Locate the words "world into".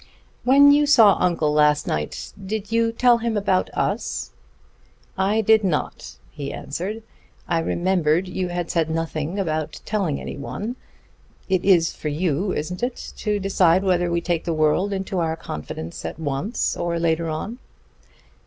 14.55-15.19